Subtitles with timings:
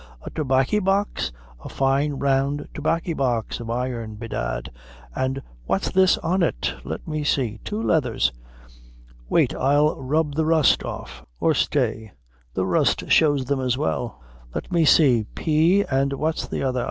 [0.23, 1.31] a tobaccy box
[1.63, 4.71] a fine round tobaccy box of iron, bedad
[5.13, 6.73] an what's this on it!
[6.83, 8.31] let me see; two letthers.
[9.29, 12.13] Wait till I rub the rust off; or stay,
[12.55, 14.19] the rust shows them as well.
[14.55, 15.85] Let me see P.
[15.85, 16.79] an' what's the other?